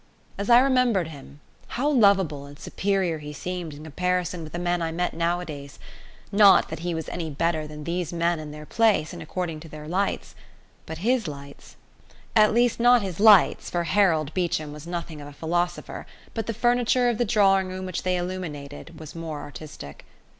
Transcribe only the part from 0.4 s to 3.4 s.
I remembered him, how lovable and superior he